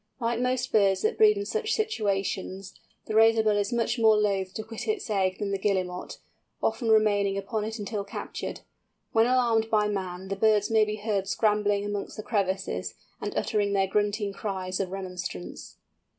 [0.19, 2.73] Like most birds that breed in such situations,
[3.05, 6.17] the Razorbill is much more loth to quit its egg than the Guillemot,
[6.59, 8.61] often remaining upon it until captured.
[9.11, 13.73] When alarmed by man the birds may be heard scrambling amongst the crevices, and uttering
[13.73, 15.77] their grunting cries of remonstrance.